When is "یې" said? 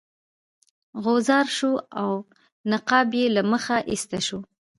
3.19-3.25